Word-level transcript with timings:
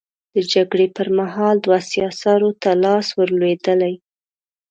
د 0.35 0.35
جګړې 0.53 0.87
پر 0.97 1.07
مهال 1.17 1.55
دوو 1.61 1.79
سياسرو 1.91 2.49
ته 2.61 2.69
لاس 2.83 3.07
ور 3.17 3.29
لوېدلی. 3.39 3.93